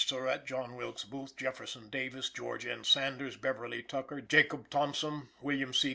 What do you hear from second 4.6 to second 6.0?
Thompson, William C.